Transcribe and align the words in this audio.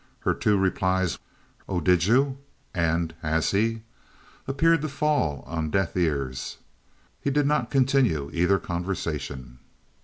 Her 0.21 0.33
two 0.33 0.57
replies, 0.57 1.19
"Oh, 1.69 1.79
did 1.79 2.05
you?" 2.07 2.39
and 2.73 3.13
"Has 3.21 3.51
he?" 3.51 3.83
appeared 4.47 4.81
to 4.81 4.89
fall 4.89 5.43
on 5.45 5.69
deaf 5.69 5.95
ears. 5.95 6.57
He 7.19 7.29
did 7.29 7.45
not 7.45 7.69
continue 7.69 8.31
either 8.33 8.57
conversation. 8.57 9.59